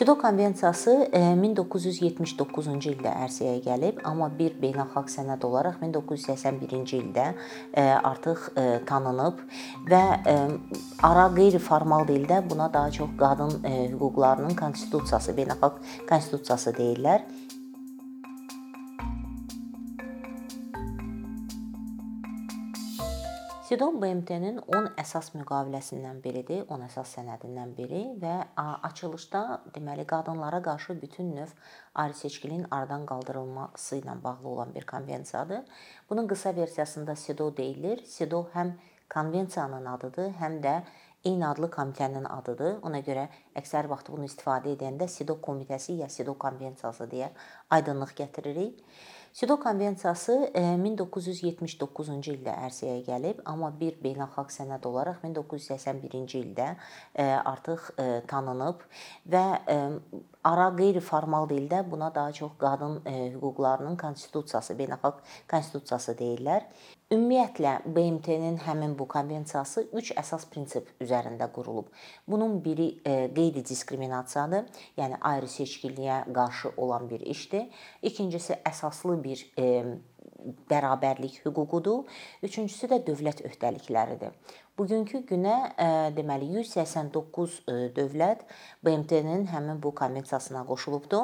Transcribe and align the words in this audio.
SIDO 0.00 0.14
konvensiyası 0.18 0.92
1979-cu 1.12 2.62
e, 2.72 2.76
ildə 2.88 3.10
ərsəyə 3.26 3.58
gəlib, 3.66 3.98
amma 4.08 4.30
bir 4.38 4.54
beynəlxalq 4.62 5.10
sənəd 5.12 5.44
olaraq 5.44 5.76
1981-ci 5.82 6.96
ildə 7.02 7.26
e, 7.34 7.84
artıq 7.84 8.46
e, 8.56 8.64
tanınıb 8.88 9.44
və 9.92 10.00
ara 11.04 11.26
qeyri-formal 11.36 12.08
dildə 12.08 12.40
buna 12.48 12.70
daha 12.72 12.88
çox 12.96 13.12
qadın 13.20 13.52
hüquqlarının 13.68 14.56
konstitusiyası, 14.56 15.36
beynəlxalq 15.36 15.76
konstitusiyası 16.08 16.72
deyirlər. 16.80 17.28
Sidon 23.70 24.00
BMT-nin 24.02 24.56
10 24.66 24.86
əsas 24.98 25.28
müqaviləsindən 25.36 26.16
biridir, 26.24 26.64
10 26.74 26.80
əsas 26.88 27.12
sənədindən 27.14 27.76
biri 27.76 28.00
və 28.18 28.32
açılışda 28.58 29.42
deməli 29.76 30.02
qadınlara 30.10 30.58
qarşı 30.64 30.96
bütün 31.02 31.28
növ 31.36 31.52
ayrı 31.94 32.16
seçkiliyin 32.20 32.64
aradan 32.70 33.04
qaldırılması 33.06 34.00
ilə 34.00 34.16
bağlı 34.24 34.48
olan 34.48 34.74
bir 34.74 34.86
konvensiyadır. 34.86 35.60
Bunun 36.08 36.26
qısa 36.28 36.56
versiyasında 36.56 37.14
SIDO 37.14 37.56
deyilir. 37.56 38.02
SIDO 38.04 38.42
həm 38.56 38.72
konvensiyanın 39.14 39.86
adıdır, 39.92 40.34
həm 40.42 40.58
də 40.66 40.74
eyni 41.24 41.46
adlı 41.46 41.70
komitənin 41.70 42.26
adıdır. 42.26 42.80
Ona 42.82 43.04
görə 43.06 43.28
əksər 43.54 43.86
vaxt 43.94 44.10
bunu 44.10 44.26
istifadə 44.26 44.74
edəndə 44.74 45.06
SIDO 45.06 45.38
komitəsi 45.46 46.00
ya 46.02 46.10
SIDO 46.10 46.34
konvensiyası 46.34 47.06
deyə 47.14 47.30
aydınlıq 47.70 48.18
gətiririk. 48.18 48.82
SIDO 49.32 49.60
konvensiyası 49.60 50.32
1979-cu 50.54 52.04
e, 52.10 52.16
ildə 52.32 52.54
ərsəyə 52.66 52.96
gəlib, 53.06 53.42
amma 53.46 53.70
bir 53.78 53.94
beynəlxalq 54.02 54.50
sənəd 54.50 54.88
olaraq 54.90 55.20
1981-ci 55.22 56.40
ildə 56.40 56.72
e, 57.14 57.22
artıq 57.22 57.92
e, 57.94 58.08
tanınıb 58.30 58.82
və 59.30 59.44
ara 60.44 60.70
qeyri-formal 60.76 61.48
dildə 61.50 61.82
buna 61.90 62.08
daha 62.14 62.32
çox 62.32 62.52
qadın 62.58 63.00
hüquqlarının 63.06 63.96
konstitusiyası, 64.00 64.76
beynəlxalq 64.78 65.20
konstitusiyası 65.50 66.16
deyirlər. 66.18 66.66
Ümumiyyətlə 67.10 67.72
BMT-nin 67.96 68.60
həmin 68.64 68.92
bu 68.98 69.08
konvensiyası 69.10 69.88
3 69.92 70.12
əsas 70.20 70.46
prinsip 70.52 70.92
üzərində 71.02 71.48
qurulub. 71.52 71.88
Bunun 72.28 72.60
biri 72.64 72.86
e, 73.02 73.16
qeyri-diskriminasiyadır, 73.34 74.68
yəni 75.00 75.18
ayrı 75.32 75.50
seçkiliyə 75.50 76.22
qarşı 76.32 76.70
olan 76.76 77.10
bir 77.10 77.20
işdir. 77.34 77.66
İkincisi 78.02 78.60
əsaslı 78.70 79.18
bir 79.24 79.42
e, 79.58 79.66
bərabərlik 80.70 81.40
hüququdur. 81.44 82.06
Üçüncüsü 82.46 82.88
də 82.92 83.00
dövlət 83.06 83.42
öhdəlikləridir. 83.48 84.32
Bugünkü 84.80 85.18
günə 85.28 85.54
e, 85.76 85.86
deməli 86.16 86.46
189 86.54 87.54
e, 87.68 87.72
dövlət 87.92 88.46
BMT-nin 88.86 89.42
həmin 89.50 89.76
bu 89.82 89.90
konvensiyasına 89.92 90.62
qoşulubdu. 90.64 91.18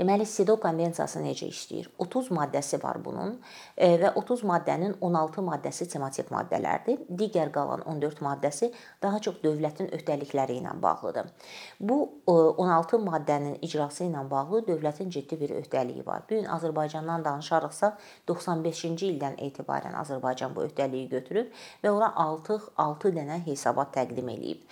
Deməli 0.00 0.24
SIDO 0.26 0.56
konvensiyası 0.58 1.22
necə 1.22 1.46
işləyir? 1.46 1.86
30 2.02 2.32
maddəsi 2.34 2.80
var 2.82 2.98
bunun 3.04 3.36
e, 3.76 3.92
və 4.00 4.10
30 4.18 4.42
maddənin 4.50 4.96
16 4.98 5.44
maddəsi 5.46 5.86
tematik 5.92 6.32
maddələrdir. 6.34 7.04
Digər 7.20 7.52
qalan 7.54 7.84
14 7.86 8.24
maddəsi 8.26 8.72
daha 9.04 9.22
çox 9.22 9.38
dövlətin 9.44 9.92
öhdəlikləri 9.94 10.58
ilə 10.58 10.74
bağlıdır. 10.82 11.30
Bu 11.78 12.00
16 12.26 13.00
maddənin 13.06 13.60
icrası 13.62 14.08
ilə 14.08 14.26
bağlı 14.30 14.64
dövlətin 14.72 15.14
ciddi 15.14 15.38
bir 15.44 15.54
öhdəliyi 15.60 16.02
var. 16.10 16.26
Bu 16.26 16.40
gün 16.40 16.50
Azərbaycandan 16.58 17.22
danışarıqsa 17.28 17.94
95-ci 18.34 19.12
ildən 19.12 19.38
etibarən 19.46 19.94
Azərbaycan 20.02 20.58
bu 20.58 20.66
öhdəliyi 20.66 21.06
götürüb 21.14 21.54
və 21.86 21.94
ora 21.94 22.10
artıq 22.26 22.66
6 22.74 22.95
dənə 23.04 23.42
hesabat 23.46 23.92
təqdim 23.94 24.28
eləyib. 24.28 24.62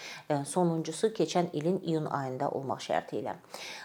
Sonuncusu 0.45 1.13
keçən 1.17 1.53
ilin 1.53 1.81
iyun 1.85 2.07
ayında 2.07 2.49
olmaq 2.49 2.81
şərti 2.81 3.21
ilə. 3.21 3.37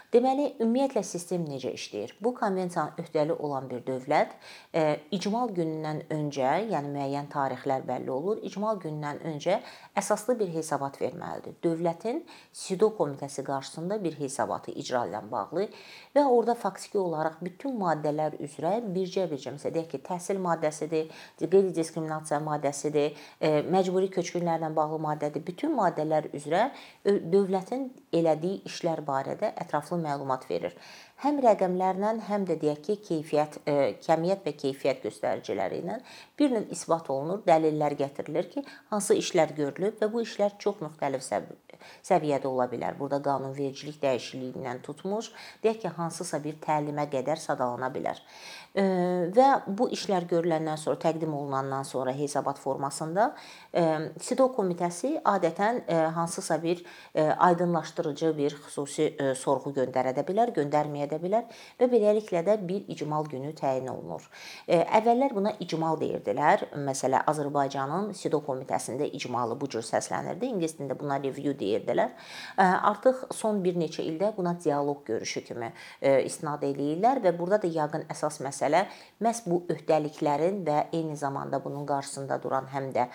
Deməli, 0.10 0.56
ümumiyyətlə 0.58 1.04
sistem 1.06 1.44
necə 1.46 1.70
işləyir? 1.78 2.16
Bu 2.18 2.32
konvensiyanın 2.34 2.96
öhdəli 2.98 3.36
olan 3.46 3.68
bir 3.70 3.84
dövlət 3.86 4.32
e, 4.74 4.96
icmal 5.14 5.52
günündən 5.54 6.00
öncə, 6.16 6.54
yəni 6.72 6.90
müəyyən 6.96 7.28
tarixlər 7.30 7.84
bəlli 7.86 8.10
olur. 8.10 8.40
İcmal 8.50 8.80
günündən 8.82 9.20
öncə 9.30 9.60
əsaslı 10.02 10.34
bir 10.40 10.50
hesabat 10.56 10.98
verməlidir. 10.98 11.60
Dövlətin 11.62 12.24
SIDO 12.50 12.90
komitəsi 12.98 13.44
qarşısında 13.46 14.00
bir 14.04 14.18
hesabatı 14.18 14.74
icra 14.82 15.04
ilə 15.12 15.22
bağlı 15.30 15.68
və 16.16 16.26
orada 16.26 16.58
faktiki 16.58 16.98
olaraq 16.98 17.38
bütün 17.46 17.78
maddələr 17.78 18.40
üzrə 18.42 18.80
bircə-bircə, 18.82 19.54
məsələn, 19.60 19.78
deyək 19.78 19.94
ki, 19.94 20.02
təhsil 20.10 20.42
maddəsidir, 20.42 21.14
qeyri-diskriminasiya 21.38 22.42
maddəsidir, 22.50 23.14
e, 23.38 23.62
məcburi 23.62 24.10
köçkünlərlə 24.20 24.70
bağlı 24.76 25.02
maddədir. 25.08 25.44
Bütün 25.48 25.74
maddələr 25.80 26.30
üzrə 26.38 26.70
dövlətin 27.06 27.90
elədiyi 28.14 28.62
işlər 28.70 29.02
barədə 29.08 29.54
ətraflı 29.64 30.00
məlumat 30.04 30.46
verir. 30.52 30.76
Həm 31.20 31.42
rəqəmlərlə, 31.44 32.14
həm 32.30 32.46
də 32.48 32.56
deyək 32.62 32.78
ki, 32.86 32.94
keyfiyyət, 33.04 33.58
e, 33.68 33.74
kəmiyyət 34.06 34.46
və 34.46 34.54
keyfiyyət 34.62 35.02
göstəriciləri 35.04 35.82
ilə 35.82 35.98
bir 36.40 36.54
növ 36.54 36.70
isbat 36.72 37.10
olunur, 37.12 37.42
dəlillər 37.44 37.98
gətirilir 38.00 38.48
ki, 38.54 38.64
hansı 38.94 39.18
işlər 39.20 39.52
görülüb 39.58 40.00
və 40.00 40.08
bu 40.14 40.24
işlər 40.24 40.56
çox 40.64 40.80
müxtəlif 40.86 41.26
səviyyədə 42.08 42.48
ola 42.48 42.70
bilər. 42.72 42.96
Burada 43.00 43.20
qanunvericilik 43.26 44.00
dəyişikliyindən 44.00 44.80
tutmuş, 44.88 45.34
deyək 45.66 45.82
ki, 45.84 45.92
hansısa 46.00 46.40
bir 46.46 46.56
təlimə 46.64 47.10
qədər 47.12 47.44
sadalana 47.44 47.92
bilər. 47.92 48.24
E, 48.76 48.84
və 49.36 49.48
bu 49.68 49.90
işlər 49.96 50.28
görüləndən 50.30 50.78
sonra, 50.78 51.00
təqdim 51.02 51.34
olunandan 51.34 51.84
sonra 51.84 52.14
hesabat 52.14 52.60
formasında 52.60 53.32
e, 53.74 53.84
SIDO 54.22 54.50
komitəsi 54.54 55.16
adətən 55.26 55.82
hansısa 56.14 56.62
bir 56.64 56.84
aydınlaşdırıcı 57.16 58.32
bir 58.38 58.56
xüsusi 58.66 59.08
sorğu 59.36 59.74
göndərə 59.78 60.14
də 60.18 60.24
bilər, 60.28 60.52
göndərməyə 60.56 61.08
edə 61.08 61.20
bilər 61.22 61.64
və 61.80 61.90
beləliklə 61.92 62.44
də 62.46 62.58
bir 62.68 62.86
icmal 62.92 63.26
günü 63.30 63.54
təyin 63.58 63.90
olunur. 63.92 64.26
E, 64.68 64.82
əvvəllər 65.00 65.34
buna 65.36 65.54
icmal 65.64 65.98
deyirdilər. 66.02 66.68
Məsələn, 66.88 67.26
Azərbaycanın 67.30 68.14
SIDO 68.18 68.42
komitəsində 68.46 69.10
icmalı 69.18 69.58
bu 69.60 69.70
cür 69.74 69.86
səslənirdi. 69.86 70.52
İngilis 70.54 70.78
dilində 70.78 70.98
buna 71.00 71.20
review 71.22 71.56
deyirdilər. 71.60 72.14
E, 72.58 72.64
artıq 72.64 73.26
son 73.36 73.64
bir 73.66 73.80
neçə 73.80 74.06
ildə 74.06 74.32
buna 74.38 74.56
dialoq 74.64 75.06
görüşü 75.10 75.44
kimi 75.50 75.72
e, 76.02 76.22
istinad 76.30 76.64
eləyirlər 76.68 77.24
və 77.26 77.36
burada 77.40 77.62
da 77.64 77.74
yaqın 77.80 78.06
əsas 78.14 78.40
məsələ 78.46 78.59
məhz 79.24 79.44
bu 79.46 79.64
öhdəliklərin 79.70 80.64
və 80.68 80.86
eyni 80.94 81.18
zamanda 81.18 81.64
bunun 81.64 81.86
qarşısında 81.86 82.40
duran 82.44 82.68
həm 82.74 82.92
də 82.96 83.08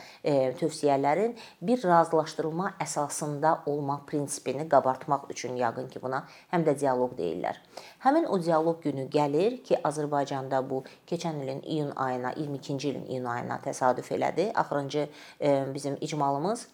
tövsiyələrin 0.60 1.36
bir 1.62 1.84
razılaşdırılma 1.84 2.74
əsasında 2.80 3.58
olma 3.66 4.00
prinsipini 4.06 4.68
qabartmaq 4.68 5.30
üçün 5.30 5.56
yaqın 5.56 5.88
ki, 5.88 6.02
buna 6.02 6.24
həm 6.52 6.64
də 6.66 6.76
dialoq 6.80 7.16
deyirlər. 7.18 7.60
Həmin 8.04 8.28
o 8.28 8.38
dialoq 8.42 8.82
günü 8.82 9.08
gəlir 9.10 9.60
ki, 9.64 9.78
Azərbaycanda 9.84 10.62
bu 10.70 10.82
keçən 11.10 11.42
ilin 11.42 11.62
iyun 11.62 11.92
ayına, 11.96 12.32
22-ci 12.32 12.88
ilin 12.88 13.06
iyun 13.06 13.24
ayına 13.24 13.60
təsadüf 13.64 14.12
elədi. 14.12 14.52
Axırıncı 14.54 15.08
e, 15.40 15.64
bizim 15.74 15.96
icmalımız 16.00 16.68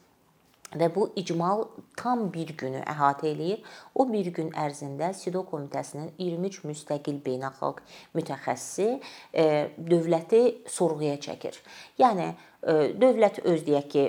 və 0.75 0.91
bu 0.95 1.09
icmal 1.19 1.65
tam 1.99 2.29
bir 2.33 2.53
günü 2.59 2.83
əhatə 2.85 3.31
eləyir. 3.33 3.65
O 3.95 4.07
bir 4.11 4.31
gün 4.35 4.53
ərzində 4.55 5.13
SIDO 5.17 5.43
komitəsinin 5.51 6.13
23 6.19 6.63
müstəqil 6.71 7.19
beynəlxalq 7.27 7.83
mütəxəssisi 8.17 8.89
e, 9.33 9.47
dövləti 9.79 10.43
sorğuya 10.71 11.19
çəkir. 11.23 11.59
Yəni 12.01 12.31
Dövlət 12.61 13.39
öz 13.49 13.63
deyək 13.65 13.87
ki, 13.89 14.03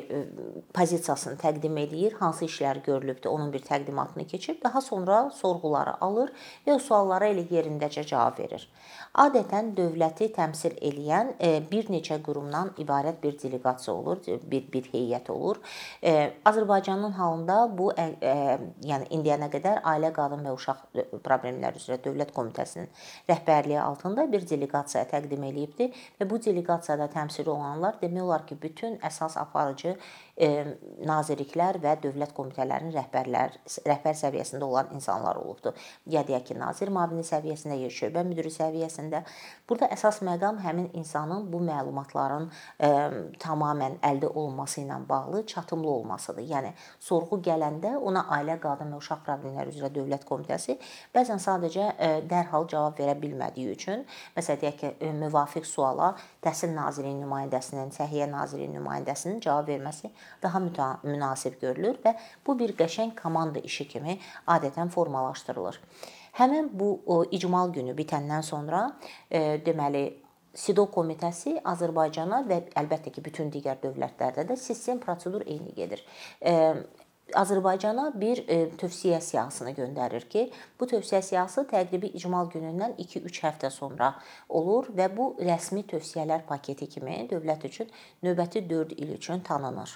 pozisiyasını 0.75 1.37
təqdim 1.39 1.77
eləyir, 1.79 2.17
hansı 2.19 2.49
işlər 2.49 2.81
görülübdür, 2.83 3.29
onun 3.31 3.53
bir 3.53 3.63
təqdimatını 3.63 4.25
keçib, 4.27 4.57
daha 4.63 4.81
sonra 4.81 5.29
sorğuları 5.35 5.93
alır 6.03 6.33
və 6.65 6.75
o 6.75 6.79
suallara 6.83 7.29
elə 7.31 7.45
yerindəcə 7.47 8.03
cavab 8.09 8.41
verir. 8.43 8.65
Adətən 9.23 9.71
dövləti 9.75 10.27
təmsil 10.35 10.75
edən 10.83 11.31
bir 11.71 11.87
neçə 11.91 12.17
qurumdan 12.23 12.73
ibarət 12.79 13.21
bir 13.23 13.37
delegasiya 13.39 13.95
olur, 13.95 14.19
bir 14.51 14.67
bir 14.73 14.91
heyət 14.91 15.31
olur. 15.31 15.59
Azərbaycanın 16.51 17.15
halında 17.15 17.57
bu 17.77 17.89
yəni 17.95 19.09
indiyənə 19.15 19.47
qədər 19.51 19.79
Ailə, 19.87 20.11
Qadın 20.15 20.43
və 20.47 20.57
Uşaq 20.57 20.83
Problemləri 21.23 21.79
üzrə 21.79 22.01
Dövlət 22.03 22.35
Komitəsinin 22.35 22.91
rəhbərliyi 23.31 23.79
altında 23.79 24.27
bir 24.31 24.43
delegasiya 24.47 25.07
təqdim 25.11 25.43
eləyibdi 25.53 25.91
və 26.19 26.29
bu 26.29 26.39
delegasiyada 26.43 27.07
təmsil 27.15 27.47
olunanlar 27.47 27.99
demək 28.03 28.23
olar 28.27 28.40
ki, 28.47 28.61
bütün 28.61 28.97
əsas 28.97 29.37
aparıcı 29.39 29.97
nazirliklər 30.41 31.77
və 31.83 31.95
dövlət 32.01 32.31
komitələrinin 32.33 32.93
rəhbərlər 32.95 33.57
rəhbər 33.85 34.15
səviyyəsində 34.17 34.65
olan 34.65 34.89
insanlar 34.95 35.37
olubdu. 35.37 35.73
Ya 36.09 36.23
deyək 36.25 36.47
ki, 36.49 36.57
nazir 36.57 36.89
müavini 36.93 37.21
səviyyəsində, 37.25 37.77
ya 37.77 37.89
şöbə 37.93 38.23
müdiri 38.25 38.49
səviyyəsində. 38.53 39.21
Burada 39.69 39.91
əsas 39.93 40.21
məqam 40.25 40.57
həmin 40.63 40.89
insanın 40.97 41.45
bu 41.51 41.61
məlumatların 41.67 42.47
ə, 42.49 42.89
tamamilə 43.41 43.99
əldə 44.07 44.31
olunması 44.33 44.81
ilə 44.81 44.97
bağlı 45.09 45.45
çatımlı 45.45 45.89
olmasıdır. 45.91 46.47
Yəni 46.49 46.73
sorğu 46.99 47.41
gələndə 47.45 47.93
ona 47.97 48.25
Ailə, 48.33 48.57
Qadın 48.61 48.95
və 48.95 49.01
Uşaq 49.01 49.23
Problemləri 49.27 49.75
üzrə 49.75 49.91
Dövlət 49.93 50.25
Komitəsi 50.29 50.77
bəzən 51.13 51.41
sadəcə 51.41 51.91
ə, 51.93 52.11
dərhal 52.29 52.65
cavab 52.71 52.97
verə 52.97 53.15
bilmədiyi 53.21 53.75
üçün, 53.75 54.05
məsələn 54.37 54.61
deyək 54.65 54.81
ki, 54.81 55.13
müvafiq 55.21 55.69
suala 55.69 56.13
Təhsil 56.41 56.73
Nazirliyinin 56.75 57.25
nümayəndəsinin, 57.25 57.93
Səhiyyə 57.95 58.29
Nazirliyi 58.31 58.73
nümayəndəsinin 58.75 59.41
cavab 59.43 59.69
verməsi 59.69 60.11
daha 60.43 60.61
münasib 61.03 61.59
görülür 61.61 61.99
və 62.05 62.15
bu 62.47 62.57
bir 62.59 62.75
qəşəng 62.77 63.15
komanda 63.21 63.59
işi 63.59 63.87
kimi 63.87 64.17
adətən 64.47 64.89
formalaşdırılır. 64.89 65.79
Həmin 66.39 66.69
bu 66.73 67.27
icmal 67.31 67.73
günü 67.73 67.95
bitəndən 67.95 68.41
sonra 68.41 68.85
e, 69.29 69.59
deməli 69.65 70.05
SİDO 70.53 70.85
komitəsi 70.91 71.57
Azərbaycana 71.63 72.41
və 72.47 72.57
əlbəttə 72.79 73.11
ki, 73.15 73.23
bütün 73.23 73.51
digər 73.51 73.77
dövlətlərdə 73.83 74.43
də 74.49 74.57
sistem 74.59 74.99
prosedur 74.99 75.45
eyni 75.47 75.71
gedir. 75.75 76.03
E, 76.43 76.53
Azərbaycana 77.37 78.11
bir 78.21 78.43
e, 78.47 78.57
tövsiyə 78.79 79.19
siyahısını 79.21 79.71
göndərir 79.77 80.27
ki, 80.29 80.43
bu 80.79 80.87
tövsiyə 80.91 81.21
siyahısı 81.25 81.63
təqribi 81.71 82.11
icmal 82.19 82.51
günündən 82.53 82.97
2-3 83.03 83.39
həftə 83.45 83.71
sonra 83.71 84.13
olur 84.49 84.89
və 84.97 85.07
bu 85.15 85.31
rəsmi 85.39 85.83
tövsiyələr 85.93 86.45
paketi 86.49 86.89
kimi 86.89 87.17
dövlət 87.31 87.65
üçün 87.71 87.89
növbəti 88.23 88.63
4 88.69 88.97
il 88.97 89.15
üçün 89.17 89.39
tanınır. 89.39 89.95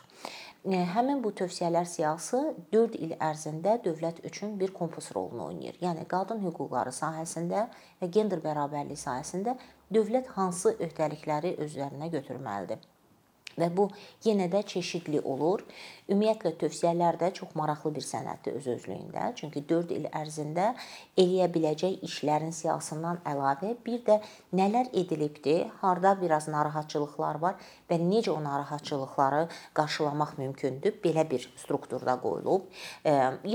E, 0.66 0.82
həmin 0.96 1.24
bu 1.24 1.34
tövsiyələr 1.42 1.86
siyahısı 1.86 2.42
4 2.74 2.98
il 3.06 3.14
ərzində 3.20 3.78
dövlət 3.86 4.24
üçün 4.26 4.58
bir 4.60 4.74
kompas 4.74 5.12
rolunu 5.16 5.46
oynayır. 5.52 5.78
Yəni 5.82 6.08
qadın 6.10 6.42
hüquqları 6.48 6.96
sahəsində 6.96 7.68
və 8.02 8.12
gender 8.18 8.42
bərabərliyi 8.42 8.98
sahəsində 9.04 9.60
dövlət 9.94 10.34
hansı 10.40 10.74
öhdəlikləri 10.80 11.58
öz 11.60 11.76
üzərinə 11.76 12.10
götürməlidir? 12.18 12.95
Və 13.60 13.70
bu 13.76 13.90
yenə 14.26 14.48
də 14.52 14.64
çeşidli 14.68 15.22
olur. 15.22 15.64
Ümumiyyətlə 16.10 16.52
tövsiyələr 16.62 17.18
də 17.18 17.32
çox 17.34 17.56
maraqlı 17.58 17.92
bir 17.96 18.06
sənəddir 18.06 18.60
öz 18.60 18.68
özlüyündə. 18.76 19.32
Çünki 19.40 19.64
4 19.70 19.94
il 19.96 20.06
ərzində 20.14 20.68
eləyə 21.18 21.48
biləcək 21.54 22.04
işlərin 22.06 22.54
siyahısından 22.54 23.24
əlavə 23.26 23.72
bir 23.86 24.04
də 24.06 24.20
nələr 24.54 24.92
edilibdi, 24.94 25.56
harda 25.82 26.14
biraz 26.22 26.48
narahatçılıqlar 26.54 27.40
var 27.42 27.56
və 27.90 27.98
necə 28.02 28.30
o 28.36 28.38
narahatçılıqları 28.44 29.48
qarşılamaq 29.74 30.36
mümkündür. 30.38 31.00
Belə 31.04 31.26
bir 31.30 31.48
strukturda 31.58 32.20
qoyulub. 32.22 32.70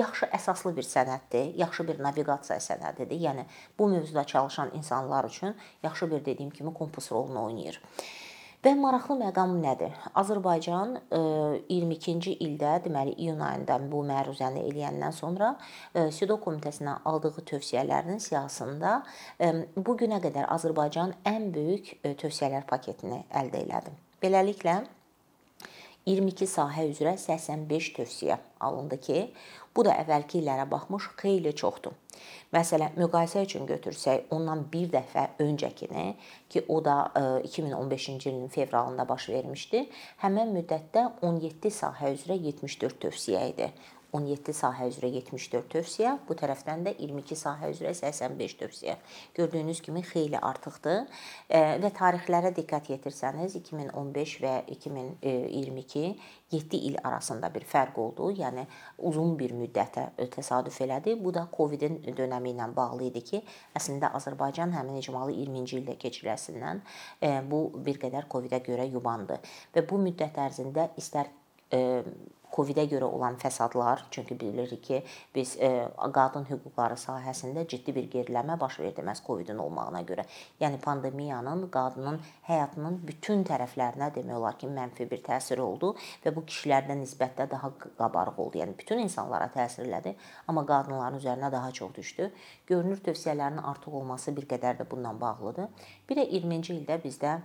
Yaxşı 0.00 0.30
əsaslı 0.40 0.74
bir 0.76 0.88
sənəddir, 0.88 1.52
yaxşı 1.62 1.86
bir 1.92 2.02
naviqasiya 2.02 2.58
sənədidir. 2.66 3.20
Yəni 3.28 3.46
bu 3.78 3.88
mövzuda 3.94 4.24
çalışan 4.24 4.74
insanlar 4.74 5.24
üçün 5.24 5.54
yaxşı 5.82 6.10
bir 6.10 6.24
dediyim 6.24 6.50
kimi 6.50 6.74
kompas 6.74 7.12
rolunu 7.12 7.44
oynayır. 7.44 7.80
Və 8.60 8.74
maraqlı 8.76 9.14
məqam 9.16 9.54
nədir? 9.62 9.94
Azərbaycan 10.20 10.90
22-ci 11.08 12.34
e, 12.34 12.36
ildə, 12.44 12.74
deməli 12.84 13.14
iyun 13.24 13.40
ayında 13.46 13.78
bu 13.88 14.02
məruzəni 14.04 14.66
eləyəndən 14.68 15.14
sonra 15.16 15.54
e, 15.94 16.10
SİDO 16.12 16.36
komitəsindən 16.44 17.00
aldığı 17.08 17.46
tövsiyələrin 17.54 18.20
siyahısında 18.20 18.92
e, 19.40 19.50
bu 19.88 19.96
günə 20.04 20.20
qədər 20.20 20.50
Azərbaycan 20.58 21.16
ən 21.32 21.48
böyük 21.56 21.94
tövsiyələr 22.20 22.68
paketini 22.68 23.22
əldə 23.40 23.64
elədi. 23.64 23.96
Beləliklə 24.20 24.82
22 26.06 26.46
sahə 26.48 26.86
üzrə 26.88 27.16
85 27.18 27.90
tövsiyə 27.96 28.38
alındı 28.60 29.00
ki, 29.04 29.18
bu 29.76 29.84
da 29.86 29.94
əvvəlki 30.02 30.40
illərə 30.40 30.64
baxmış 30.70 31.10
xeyli 31.20 31.52
çoxdur. 31.56 31.92
Məsələn, 32.54 32.96
müqayisə 32.98 33.44
üçün 33.46 33.68
götürsək, 33.68 34.26
ondan 34.34 34.64
bir 34.72 34.88
dəfə 34.92 35.28
öncəkini 35.44 36.16
ki, 36.50 36.64
o 36.68 36.80
da 36.84 37.12
2015-ci 37.44 38.30
ilin 38.30 38.48
fevralında 38.48 39.06
baş 39.08 39.28
vermişdi. 39.28 39.86
Həmin 40.24 40.52
müddətdə 40.56 41.06
17 41.22 41.72
sahə 41.76 42.14
üzrə 42.16 42.36
74 42.40 43.00
tövsiyə 43.06 43.46
idi. 43.52 43.70
17 44.12 44.54
sahə 44.56 44.88
üzrə 44.90 45.10
74 45.14 45.68
tövsiyə, 45.74 46.16
bu 46.28 46.34
tərəfdən 46.38 46.84
də 46.86 46.94
22 46.98 47.38
sahə 47.38 47.70
üzrə 47.70 47.92
85 47.94 48.56
tövsiyə. 48.60 48.96
Gördüyünüz 49.38 49.80
kimi 49.86 50.02
xeyli 50.06 50.38
artıqdır. 50.38 51.06
Və 51.50 51.90
tarixlərə 51.96 52.52
diqqət 52.56 52.90
yetirsəniz 52.94 53.56
2015 53.60 54.36
və 54.44 54.54
2022 54.76 56.04
7 56.50 56.76
il 56.76 56.96
arasında 57.04 57.50
bir 57.54 57.62
fərq 57.62 57.98
oldu. 58.02 58.30
Yəni 58.34 58.66
uzun 59.06 59.36
bir 59.38 59.54
müddətə 59.54 60.08
təsadüf 60.34 60.80
elədi. 60.82 61.14
Bu 61.22 61.32
da 61.34 61.46
Covidin 61.56 62.00
dönəmi 62.02 62.54
ilə 62.56 62.66
bağlı 62.74 63.06
idi 63.10 63.22
ki, 63.28 63.42
əslində 63.78 64.10
Azərbaycan 64.18 64.74
həmin 64.74 64.98
icmalı 64.98 65.36
20-ci 65.38 65.78
ildə 65.78 65.94
keçirəsindən 66.02 66.82
bu 67.50 67.68
bir 67.86 68.02
qədər 68.02 68.26
Covidə 68.30 68.58
görə 68.66 68.88
yubandı 68.90 69.38
və 69.76 69.86
bu 69.86 70.00
müddət 70.02 70.42
ərzində 70.42 70.90
istər 70.98 71.30
Covidə 72.50 72.82
görə 72.90 73.06
olan 73.06 73.36
fəsadlar, 73.38 74.02
çünki 74.10 74.34
bilirik 74.40 74.82
ki, 74.82 74.98
biz 75.34 75.52
e, 75.62 75.68
qadın 76.16 76.48
hüquqları 76.48 76.96
sahəsində 76.98 77.62
ciddi 77.70 77.94
bir 77.94 78.08
geriləmə 78.10 78.56
baş 78.58 78.80
verdi 78.82 79.04
məhz 79.06 79.22
Covidin 79.26 79.60
olmağına 79.62 80.00
görə. 80.08 80.24
Yəni 80.60 80.80
pandemiyanın 80.82 81.68
qadının 81.76 82.18
həyatının 82.48 82.98
bütün 83.06 83.44
tərəflərinə 83.46 84.10
demək 84.16 84.40
olar 84.40 84.58
ki, 84.58 84.70
mənfi 84.78 85.06
bir 85.12 85.22
təsiri 85.28 85.62
oldu 85.62 85.92
və 86.24 86.34
bu 86.34 86.42
kişilərdə 86.50 86.98
nisbətdə 87.04 87.46
daha 87.54 87.70
qabarıq 88.02 88.42
oldu. 88.46 88.58
Yəni 88.64 88.74
bütün 88.82 89.04
insanlara 89.06 89.46
təsir 89.54 89.86
elədi, 89.86 90.16
amma 90.50 90.66
qadınların 90.66 91.22
üzərinə 91.22 91.52
daha 91.54 91.70
çox 91.70 91.94
düşdü. 92.00 92.32
Görünür 92.66 92.98
tövsiyələrin 93.06 93.62
artıq 93.62 93.94
olması 94.02 94.34
bir 94.36 94.50
qədər 94.50 94.82
də 94.82 94.90
bununla 94.90 95.14
bağlıdır. 95.20 95.88
Bir 96.10 96.18
də 96.18 96.26
20-ci 96.34 96.80
ildə 96.80 96.98
bizdə 97.06 97.38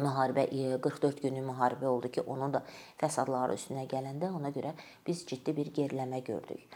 müharibə 0.00 0.46
44 0.82 1.22
günlük 1.22 1.48
müharibə 1.48 1.88
oldu 1.90 2.10
ki, 2.10 2.26
onun 2.26 2.54
da 2.54 2.62
fəsadları 3.00 3.58
üstünə 3.58 3.86
gələndə 3.90 4.30
ona 4.34 4.52
görə 4.54 4.74
biz 5.06 5.26
ciddi 5.26 5.56
bir 5.56 5.72
geriləmə 5.74 6.22
gördük. 6.24 6.68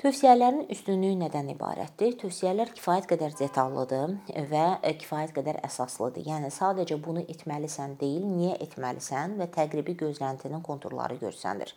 Tövsiyələrin 0.00 0.62
üstünlüyü 0.72 1.12
nədən 1.20 1.50
ibarətdir? 1.52 2.14
Tövsiyələr 2.22 2.70
kifayət 2.72 3.04
qədər 3.10 3.34
detallıdır 3.36 4.14
və 4.48 4.62
e, 4.80 4.94
kifayət 4.96 5.34
qədər 5.36 5.58
əsaslıdır. 5.66 6.24
Yəni 6.24 6.48
sadəcə 6.54 6.96
bunu 7.04 7.20
etməlisən 7.34 7.98
deyil, 8.00 8.24
niyə 8.24 8.54
etməlisən 8.64 9.34
və 9.36 9.50
təqribi 9.52 9.98
gözləntinin 10.00 10.62
konturları 10.64 11.18
görsənir. 11.20 11.74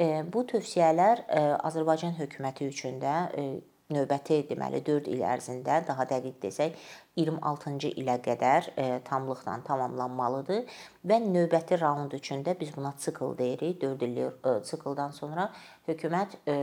E, 0.00 0.06
bu 0.32 0.46
tövsiyələr 0.54 1.20
e, 1.26 1.42
Azərbaycan 1.68 2.16
hökuməti 2.22 2.70
üçün 2.72 2.96
də 3.04 3.18
növbəti 3.94 4.40
deməli 4.48 4.80
4 4.86 5.10
il 5.14 5.24
ərzində, 5.26 5.80
daha 5.86 6.06
dəqiq 6.10 6.38
desək 6.42 6.78
26-cı 7.18 7.90
ilə 8.00 8.16
qədər 8.24 8.70
e, 8.76 8.86
tamlıqla 9.08 9.58
tamamlanmalıdır 9.66 10.78
və 11.10 11.20
növbəti 11.26 11.80
raund 11.80 12.14
üçün 12.16 12.44
də 12.46 12.56
biz 12.60 12.72
buna 12.76 12.94
sikl 12.98 13.36
deyirik. 13.38 13.80
4 13.82 14.06
illik 14.08 14.46
e, 14.46 14.56
sikldan 14.70 15.12
sonra 15.16 15.50
hökumət 15.88 16.38
e, 16.46 16.56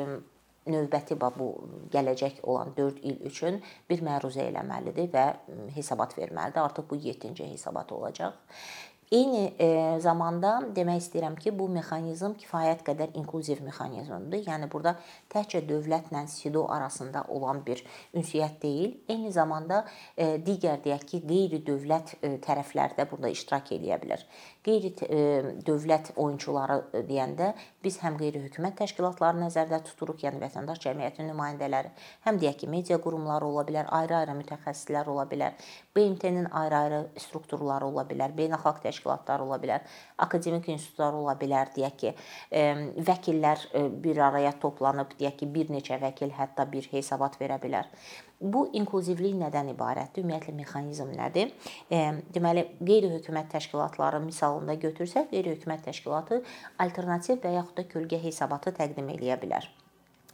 növbəti 0.68 1.16
bu 1.20 1.48
gələcək 1.94 2.42
olan 2.44 2.74
4 2.78 3.00
il 3.04 3.22
üçün 3.30 3.62
bir 3.90 4.04
məruzə 4.04 4.50
eləməlidir 4.50 5.08
və 5.14 5.26
hesabat 5.76 6.18
verməlidir. 6.18 6.64
Artıq 6.64 6.90
bu 6.90 7.00
7-ci 7.08 7.52
hesabat 7.54 7.92
olacaq. 7.92 8.36
Eyni 9.08 9.54
e, 9.56 9.68
zamanda 10.04 10.58
demək 10.76 10.98
istəyirəm 11.00 11.38
ki, 11.40 11.54
bu 11.56 11.70
mexanizm 11.72 12.34
kifayət 12.42 12.82
qədər 12.90 13.14
inklüziv 13.16 13.62
mexanizmdir. 13.64 14.42
Yəni 14.44 14.68
burada 14.74 14.98
təkcə 15.32 15.62
dövlətlə 15.64 16.26
SİDO 16.28 16.66
arasında 16.76 17.22
olan 17.32 17.62
bir 17.64 17.86
ünsiyyət 18.12 18.58
deyil, 18.66 18.98
eyni 19.08 19.32
zamanda 19.32 19.86
e, 20.18 20.34
digər 20.44 20.84
deyək 20.84 21.06
ki, 21.08 21.22
qeyri-dövlət 21.24 22.18
e, 22.20 22.34
tərəflər 22.44 22.98
də 23.00 23.08
burada 23.08 23.32
iştirak 23.32 23.72
edə 23.78 23.96
bilər. 24.04 24.28
Qeyri-dövlət 24.68 26.10
oyunçuları 26.20 27.04
deyəndə 27.08 27.54
biz 27.86 28.02
həm 28.02 28.18
qeyri-hökumət 28.20 28.76
təşkilatları 28.82 29.40
nəzərdə 29.40 29.80
tuturuq, 29.88 30.26
yəni 30.26 30.42
vətəndaş 30.42 30.82
cəmiyyətinin 30.84 31.32
nümayəndələri, 31.32 31.94
həm 32.26 32.42
deyək 32.42 32.58
ki, 32.64 32.70
media 32.74 32.98
qurumları 33.00 33.48
ola 33.48 33.64
bilər, 33.70 33.88
ayrı-ayrı 33.96 34.36
mütəxəssislər 34.42 35.08
ola 35.14 35.24
bilər, 35.32 35.56
BMT-nin 35.96 36.52
ayrı-ayrı 36.52 37.00
strukturları 37.24 37.88
ola 37.88 38.04
bilər, 38.12 38.36
beynəlxalq 38.36 38.84
təşkilatlar 38.84 39.46
ola 39.48 39.62
bilər, 39.64 39.88
akademik 40.28 40.68
institutlar 40.76 41.16
ola 41.16 41.38
bilər, 41.40 41.72
deyək 41.78 42.00
ki, 42.04 42.16
vəkillər 43.08 43.68
bir 44.04 44.20
araya 44.28 44.52
toplanıb, 44.60 45.16
deyək 45.16 45.40
ki, 45.46 45.54
bir 45.56 45.72
neçə 45.78 46.02
vəkil 46.04 46.36
hətta 46.36 46.68
bir 46.76 46.92
hesabat 46.92 47.40
verə 47.40 47.62
bilər. 47.64 47.88
Bu 48.42 48.68
inklüzivlik 48.78 49.34
nədən 49.40 49.72
ibarətdir? 49.72 50.22
Ümumiyyətlə 50.22 50.54
mexanizm 50.60 51.10
nədir? 51.18 51.54
Deməli, 52.36 52.68
qeyri-hökumət 52.78 53.50
təşkilatları 53.56 54.20
misalında 54.28 54.76
götürsək, 54.84 55.32
qeyri-hökumət 55.32 55.88
təşkilatı 55.90 56.44
alternativ 56.86 57.42
və 57.42 57.56
yaxud 57.58 57.82
da 57.82 57.88
kölgə 57.96 58.22
hesabatı 58.22 58.76
təqdim 58.78 59.10
eləyə 59.16 59.42
bilər 59.42 59.70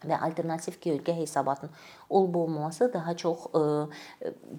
və 0.04 0.18
alternativ 0.28 0.76
kölgə 0.84 1.16
hesabatının 1.16 1.72
olub-olmaması 2.14 2.94
daha 2.94 3.18
çox 3.18 3.46
e, 3.56 3.64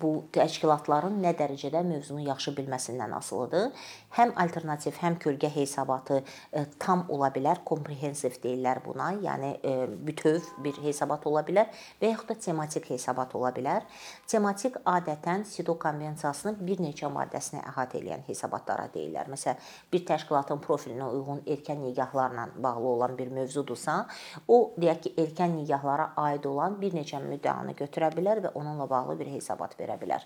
bu 0.03 0.11
təşkilatların 0.35 1.21
nə 1.23 1.35
dərəcədə 1.39 1.85
mövzunu 1.87 2.27
yaxşı 2.29 2.55
bilməsindən 2.59 3.15
asılıdır. 3.17 3.71
Həm 4.19 4.35
alternativ, 4.39 4.99
həm 5.03 5.19
kölgə 5.23 5.51
hesabatı 5.55 6.21
e, 6.53 6.65
tam 6.79 7.07
ola 7.09 7.31
bilər, 7.35 7.63
komprehensiv 7.67 8.39
deyirlər 8.43 8.83
buna, 8.85 9.13
yəni 9.23 9.53
e, 9.63 9.75
bütöv 10.07 10.43
bir 10.65 10.79
hesabat 10.85 11.27
ola 11.31 11.45
bilər 11.47 11.71
və 12.03 12.13
yaxud 12.13 12.33
da 12.33 12.39
tematik 12.47 12.91
hesabat 12.91 13.35
ola 13.39 13.51
bilər. 13.55 13.87
Tematik 14.31 14.79
adətən 14.87 15.45
SİDO 15.49 15.77
konvensiyasının 15.83 16.59
bir 16.67 16.83
neçə 16.83 17.11
maddəsini 17.13 17.63
əhatə 17.71 18.01
edən 18.03 18.25
hesabatlara 18.29 18.89
deyirlər. 18.95 19.31
Məsələn, 19.33 19.61
bir 19.93 20.05
təşkilatın 20.09 20.63
profilinə 20.65 21.09
uyğun 21.11 21.45
erkən 21.47 21.83
nigahlarla 21.85 22.49
bağlı 22.57 22.89
olan 22.95 23.19
bir 23.19 23.31
mövzudursa, 23.35 24.07
o 24.49 24.61
deyək 24.79 25.01
ki, 25.07 25.15
yekən 25.19 25.57
nigahlara 25.59 26.13
aid 26.17 26.45
olan 26.49 26.81
bir 26.81 26.95
neçə 26.97 27.21
müddəanı 27.45 27.75
götürə 27.77 28.11
bilər 28.15 28.41
və 28.45 28.53
onunla 28.57 28.89
bağlı 28.89 29.19
bir 29.19 29.29
hesabat 29.35 29.77
verə 29.79 29.99
bilər. 30.01 30.25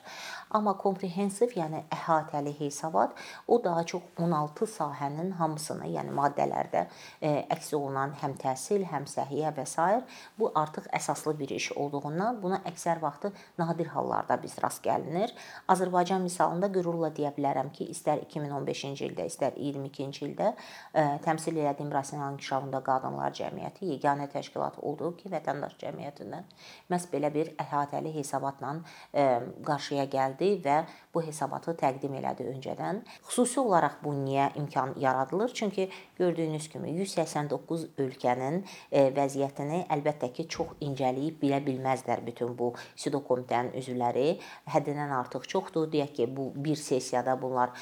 Amma 0.55 0.77
komprehensiv, 0.79 1.55
yəni 1.57 1.85
əhatəli 1.91 2.55
hesabat 2.61 3.17
o 3.47 3.63
daha 3.65 3.85
çox 3.85 4.03
16 4.19 4.67
sahənin 4.67 5.33
hamısını, 5.39 5.89
yəni 5.91 6.15
maddələrdə 6.15 6.87
e, 7.21 7.47
əks 7.51 7.75
olunan 7.75 8.15
həm 8.23 8.37
təhsil, 8.39 8.87
həm 8.87 9.07
səhiyyə 9.07 9.53
və 9.57 9.67
s. 9.67 10.03
bu 10.39 10.53
artıq 10.55 10.89
əsaslı 10.93 11.39
bir 11.39 11.51
iş 11.51 11.73
olduğundan 11.73 12.41
buna 12.43 12.61
əksər 12.65 13.01
vaxtı 13.03 13.33
nadir 13.59 13.87
hallarda 13.87 14.41
biz 14.43 14.59
rast 14.63 14.85
gəlinir. 14.85 15.33
Azərbaycan 15.69 16.23
misalında 16.23 16.71
qürurla 16.73 17.11
deyə 17.15 17.33
bilərəm 17.37 17.73
ki, 17.73 17.89
istər 17.91 18.23
2015-ci 18.23 19.09
ildə, 19.09 19.27
istər 19.27 19.57
22-ci 19.57 20.25
ildə 20.29 20.53
ə, 20.95 21.19
təmsil 21.25 21.59
elədiyim 21.59 21.93
rasional 21.93 22.33
inkişafında 22.37 22.83
qadınlar 22.85 23.35
cəmiyyəti 23.35 23.91
yeganə 23.93 24.29
təşkilat 24.31 24.79
oldu 24.83 25.15
ki, 25.19 25.31
vətəndaş 25.33 25.79
cəmiyyətindən 25.83 26.47
məhz 26.93 27.08
belə 27.12 27.33
bir 27.35 27.53
əhatəli 27.61 28.15
hesabatla 28.17 28.75
ə, 29.12 29.27
qarşıya 29.67 30.09
gəldi 30.12 30.55
və 30.65 30.79
bu 31.15 31.23
hesabatı 31.25 31.75
təqdim 31.79 32.15
elədi 32.21 32.47
öncədən. 32.53 33.00
Xüsusi 33.27 33.61
olaraq 33.61 33.99
bu 34.05 34.12
niyə 34.15 34.50
imkan 34.61 34.95
yaradılır? 35.00 35.55
Çünki 35.55 35.88
gördüyünüz 36.19 36.69
kimi 36.69 36.93
189 37.00 37.87
ölkənin 37.99 38.61
vəziyyətini 38.93 39.85
əlbəttə 39.95 40.31
ki, 40.37 40.49
çox 40.49 40.77
incəliyib 40.85 41.41
bilə 41.43 41.61
bilməzlər 41.65 42.25
bütün 42.27 42.55
bu 42.59 42.73
SIDO 42.95 43.23
komitənin 43.27 43.75
üzvləri. 43.81 44.38
Həddindən 44.71 45.15
artıq 45.19 45.49
çoxdur. 45.49 45.88
Deyək 45.93 46.15
ki, 46.21 46.29
bu 46.37 46.50
bir 46.55 46.77
sessiyada 46.77 47.35
bunlar 47.41 47.75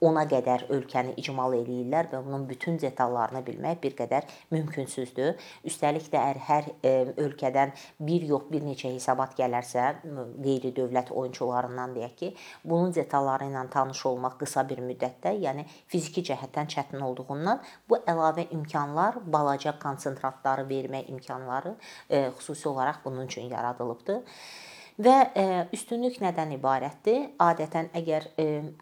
ona 0.00 0.24
qədər 0.30 0.68
ölkəni 0.74 1.14
icmal 1.22 1.56
eləyirlər 1.58 2.10
və 2.12 2.22
bunun 2.26 2.48
bütün 2.48 2.78
detallarını 2.82 3.44
bilmək 3.46 3.82
bir 3.82 3.96
qədər 4.02 4.28
mümkünsüzdür. 4.54 5.36
Üstəlik 5.68 6.10
də 6.12 6.20
əgər 6.28 6.42
hər 6.48 6.68
ölkədən 7.24 7.74
bir 7.98 8.22
yox, 8.22 8.46
bir 8.52 8.62
neçə 8.62 8.92
hesabat 8.94 9.34
gələrsə, 9.38 9.84
qeyri-dövlət 10.44 11.10
oyunçularından 11.10 11.96
deyək 11.96 12.14
ki, 12.20 12.30
bunun 12.64 12.94
detalları 12.94 13.48
ilə 13.50 13.64
tanış 13.72 14.04
olmaq 14.12 14.38
qısa 14.42 14.64
bir 14.68 14.82
müddətdə, 14.86 15.34
yəni 15.42 15.66
fiziki 15.90 16.22
cəhətdən 16.30 16.70
çətin 16.74 17.02
olduğundan 17.02 17.62
bu 17.90 17.98
əlavə 18.06 18.46
imkanlar, 18.54 19.18
balaca 19.26 19.74
konsentratları 19.82 20.68
vermək 20.70 21.10
imkanları 21.10 21.74
xüsusi 22.38 22.68
olaraq 22.68 23.04
bunun 23.04 23.26
üçün 23.26 23.50
yaradılıbdır. 23.50 24.22
Və 24.98 25.14
üstünlük 25.70 26.16
nədən 26.18 26.56
ibarətdir? 26.56 27.28
Adətən 27.38 27.92
əgər 27.94 28.24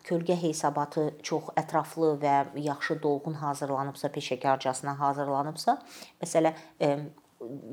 kölgə 0.06 0.36
hesabatı 0.40 1.10
çox 1.20 1.50
ətraflı 1.60 2.14
və 2.22 2.36
yaxşı 2.64 2.96
dolğun 3.02 3.36
hazırlanıbsa, 3.42 4.08
peşəkarcasına 4.14 4.96
hazırlanıbsa, 4.96 5.76
məsələn, 6.22 6.56
e, 6.80 6.88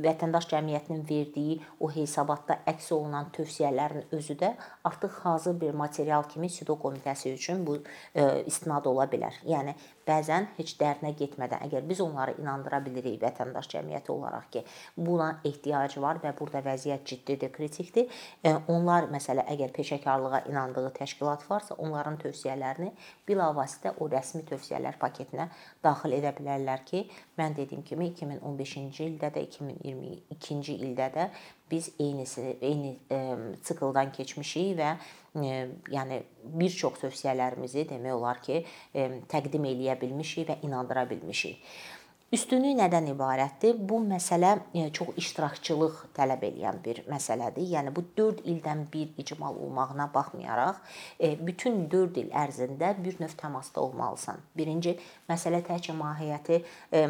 vətəndaş 0.03 0.47
cəmiyyətinin 0.51 1.03
verdiyi 1.07 1.59
o 1.79 1.89
hesabatda 1.91 2.59
əks 2.67 2.91
olunan 2.95 3.29
tövsiyələrin 3.35 4.09
özü 4.15 4.35
də 4.41 4.51
artıq 4.83 5.21
hazır 5.23 5.59
bir 5.61 5.77
material 5.77 6.27
kimi 6.29 6.49
SIDO 6.49 6.75
komitəsi 6.81 7.33
üçün 7.33 7.63
bu 7.67 7.77
istinad 8.45 8.85
ola 8.91 9.07
bilər. 9.11 9.37
Yəni 9.47 9.75
bəzən 10.07 10.49
heç 10.57 10.75
dərinə 10.79 11.13
getmədən 11.19 11.63
əgər 11.67 11.85
biz 11.87 12.01
onları 12.03 12.35
inandıra 12.41 12.79
bilirik 12.85 13.19
vətəndaş 13.21 13.69
cəmiyyəti 13.73 14.11
olaraq 14.13 14.49
ki, 14.55 14.63
buna 14.97 15.29
ehtiyac 15.47 15.97
var 16.03 16.19
və 16.23 16.33
burada 16.39 16.63
vəziyyət 16.65 17.05
ciddidir, 17.11 17.51
kritikdir. 17.55 18.11
E, 18.43 18.53
onlar 18.71 19.09
məsələ 19.13 19.45
əgər 19.55 19.73
peşəkarlığa 19.77 20.43
inandığı 20.51 20.89
təşkilat 20.99 21.47
varsa, 21.49 21.77
onların 21.77 22.19
tövsiyələrini 22.23 22.91
bilavasitə 23.27 23.95
o 23.99 24.09
rəsmi 24.11 24.43
tövsiyələr 24.49 24.99
paketinə 25.01 25.49
daxil 25.83 26.17
edə 26.19 26.33
bilərlər 26.37 26.85
ki, 26.89 27.05
mən 27.39 27.57
dediyim 27.57 27.83
kimi 27.87 28.11
2015-ci 28.13 29.09
ildə 29.09 29.31
də 29.33 29.47
2022-ci 29.57 30.79
ildə 30.79 31.09
də 31.15 31.29
biz 31.71 31.91
eynisi 31.99 32.57
eyni 32.61 32.97
e, 33.11 33.19
sikldan 33.63 34.11
keçmişik 34.11 34.77
və 34.79 34.91
e, 35.35 35.57
yəni 35.93 36.21
bir 36.43 36.75
çox 36.77 36.99
tövsiyələrimizi 37.01 37.87
demək 37.89 38.17
olar 38.19 38.41
ki, 38.45 38.63
e, 38.93 39.09
təqdim 39.31 39.65
eləyə 39.71 39.99
bilmişik 40.01 40.49
və 40.49 40.59
inandıra 40.67 41.07
bilmişik. 41.09 41.63
Üstünlük 42.33 42.79
nədən 42.79 43.11
ibarətdir? 43.11 43.75
Bu 43.89 43.99
məsələ 44.01 44.55
e, 44.73 44.87
çox 44.97 45.11
iştirakçılıq 45.21 45.99
tələb 46.17 46.41
edən 46.47 46.79
bir 46.81 47.03
məsələdir. 47.05 47.67
Yəni 47.75 47.91
bu 47.93 48.01
4 48.17 48.39
ildən 48.49 48.79
bir 48.93 49.11
icmal 49.21 49.59
olmağına 49.61 50.07
baxmayaraq, 50.15 50.79
e, 51.21 51.29
bütün 51.47 51.83
4 51.91 52.17
il 52.23 52.31
ərzində 52.33 52.89
bir 53.05 53.19
növ 53.21 53.35
təmasda 53.37 53.83
olmalısan. 53.83 54.41
Birinci 54.57 54.95
məsələ 55.29 55.59
təkcə 55.67 55.93
mahiyyəti 55.99 56.57
e, 56.89 57.03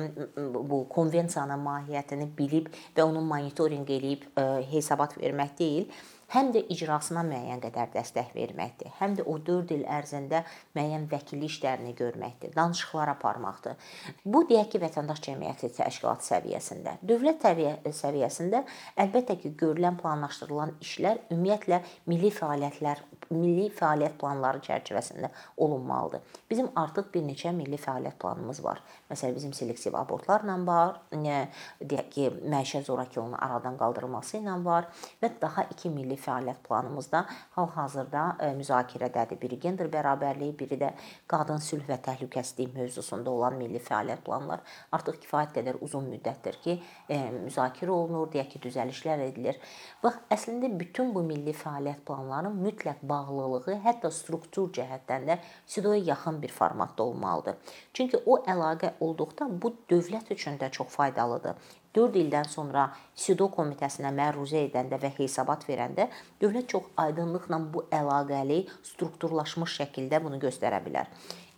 bu 0.74 0.82
konvensiyanın 0.92 1.64
mahiyyətini 1.70 2.28
bilib 2.42 2.68
və 2.98 3.08
onun 3.08 3.24
monitorinq 3.24 3.96
eləyib 3.96 4.28
hesabat 4.74 5.16
vermək 5.24 5.56
deyil, 5.62 5.88
həm 6.34 6.50
də 6.56 6.64
icrasına 6.74 7.22
müəyyən 7.28 7.62
qədər 7.62 7.92
dəstək 7.94 8.32
verməkdir. 8.34 8.90
Həm 9.00 9.18
də 9.20 9.26
o 9.30 9.36
4 9.46 9.74
il 9.76 9.84
ərzində 9.86 10.44
müəyyən 10.74 11.06
vəkillik 11.12 11.52
işlərini 11.54 11.94
görməkdir, 11.98 12.54
danışıqlar 12.56 13.14
aparmaqdır. 13.14 13.78
Bu 14.26 14.44
deyək 14.50 14.74
ki, 14.74 14.82
vətəndaş 14.82 15.22
cəmiyyəti 15.28 15.70
təşkilatı 15.78 16.30
səviyyəsində. 16.32 16.98
Dövlət 17.06 17.46
səviyyəsində 17.46 18.64
əlbəttə 19.06 19.38
ki, 19.44 19.54
görülən, 19.62 20.00
planlaşdırılan 20.02 20.78
işlər 20.82 21.22
ümumiyyətlə 21.30 21.84
milli 22.10 22.34
fəaliyyətlər 22.34 23.04
milli 23.34 23.70
fəaliyyət 23.74 24.18
planları 24.22 24.62
çərçivəsində 24.66 25.30
olunmalıdır. 25.64 26.22
Bizim 26.50 26.70
artıq 26.80 27.10
bir 27.14 27.24
neçə 27.26 27.54
milli 27.56 27.80
fəaliyyət 27.82 28.18
planımız 28.22 28.64
var. 28.64 28.82
Məsələn, 29.12 29.36
bizim 29.38 29.54
selektiv 29.58 29.96
abortlarla 29.98 30.58
var, 30.68 31.00
deyək 31.14 32.10
ki, 32.14 32.28
məişət 32.54 32.90
zorakılığının 32.90 33.40
aradan 33.40 33.78
qaldırılması 33.80 34.38
ilə 34.42 34.58
var 34.66 34.90
və 35.22 35.32
daha 35.42 35.66
2 35.78 35.94
milli 35.94 36.18
fəaliyyət 36.24 36.62
planımız 36.68 37.10
da 37.12 37.24
hal-hazırda 37.58 38.24
e, 38.40 38.50
müzakirədədir. 38.58 39.40
Biri 39.42 39.60
gender 39.66 39.90
bərabərliyi, 39.94 40.56
biri 40.60 40.80
də 40.82 40.92
qadın 41.32 41.62
sülh 41.64 41.86
və 41.90 42.00
təhlükəsizlik 42.08 42.74
mövzusunda 42.78 43.32
olan 43.32 43.58
milli 43.60 43.82
fəaliyyət 43.84 44.24
planlar 44.26 44.64
artıq 44.96 45.20
kifayət 45.26 45.54
qədər 45.58 45.82
uzun 45.86 46.08
müddətdir 46.12 46.60
ki, 46.64 46.78
e, 47.10 47.20
müzakirə 47.44 47.94
olunur, 47.94 48.32
deyək 48.34 48.56
ki, 48.56 48.64
düzəlişlər 48.68 49.26
edilir. 49.28 49.60
Bax, 50.04 50.20
əslində 50.34 50.72
bütün 50.80 51.14
bu 51.16 51.24
milli 51.28 51.54
fəaliyyət 51.58 52.04
planları 52.08 52.54
mütləq 52.56 53.04
bağlılığı, 53.14 53.78
hətta 53.86 54.12
struktur 54.14 54.72
cəhətdən 54.80 55.30
də 55.30 55.40
SIDO-ya 55.66 56.04
yaxın 56.14 56.42
bir 56.42 56.52
formatda 56.52 57.04
olmalıdır. 57.04 57.78
Çünki 57.94 58.24
o 58.26 58.40
əlaqə 58.50 58.94
olduqda 59.00 59.48
bu 59.62 59.76
dövlət 59.90 60.34
üçün 60.34 60.60
də 60.62 60.72
çox 60.72 60.88
faydalıdır. 60.88 61.56
4 61.96 62.20
ildən 62.24 62.50
sonra 62.50 62.88
SIDO 63.14 63.50
komitəsinə 63.54 64.12
məruzə 64.18 64.64
edəndə 64.68 65.00
və 65.02 65.14
hesabat 65.20 65.68
verəndə 65.70 66.10
dövlət 66.42 66.72
çox 66.74 66.92
aydınlıqla 67.06 67.60
bu 67.74 67.86
əlaqəli 68.02 68.64
strukturlaşmış 68.92 69.80
şəkildə 69.82 70.24
bunu 70.24 70.42
göstərə 70.42 70.82
bilər. 70.86 71.12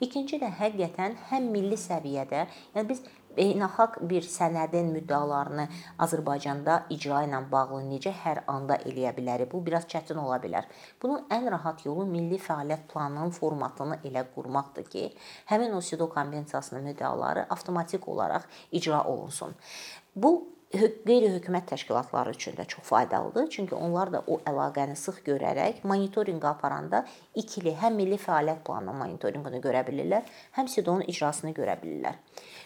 İkinci 0.03 0.41
də 0.41 0.49
həqiqətən 0.59 1.13
həm 1.29 1.45
milli 1.53 1.77
səviyyədə, 1.79 2.41
yəni 2.75 2.89
biz 2.89 3.05
beynəlxalq 3.35 3.97
bir 4.09 4.25
sənədin 4.27 4.91
müddəalarını 4.95 5.65
Azərbaycanda 6.05 6.77
icra 6.95 7.21
ilə 7.27 7.41
bağlı 7.51 7.81
necə 7.87 8.13
hər 8.23 8.41
anda 8.51 8.77
eləyə 8.89 9.13
bilərik? 9.15 9.51
Bu 9.51 9.61
biraz 9.65 9.87
çətin 9.91 10.19
ola 10.21 10.39
bilər. 10.43 10.67
Bunun 11.01 11.25
ən 11.35 11.49
rahat 11.51 11.85
yolu 11.87 12.05
milli 12.09 12.39
fəaliyyət 12.41 12.87
planının 12.91 13.35
formatını 13.35 13.99
elə 14.07 14.25
qurmaqdır 14.35 14.89
ki, 14.91 15.05
həmin 15.51 15.75
o 15.75 15.81
SIDO 15.81 16.09
konvensiyasının 16.15 16.89
müddəaları 16.91 17.47
avtomatik 17.55 18.07
olaraq 18.11 18.47
icra 18.71 19.03
olunsun. 19.03 19.55
Bu 20.15 20.31
qeyri-hökumət 20.75 21.67
təşkilatları 21.71 22.31
üçün 22.35 22.55
də 22.57 22.65
çox 22.67 22.83
faydalıdır. 22.83 23.49
Çünki 23.49 23.75
onlar 23.75 24.11
da 24.13 24.23
o 24.27 24.39
əlaqəni 24.47 24.95
sıx 24.99 25.21
görərək 25.25 25.83
monitorinq 25.83 26.45
aparanda 26.47 27.05
ikili 27.35 27.75
həm 27.81 27.95
milli 27.99 28.17
fəaliyyət 28.19 28.63
planının 28.67 28.99
monitorinqini 28.99 29.61
görə 29.63 29.85
bilirlər, 29.87 30.27
həm 30.57 30.67
SIDO-nun 30.71 31.07
icrasını 31.11 31.53
görə 31.55 31.77
bilirlər. 31.81 32.19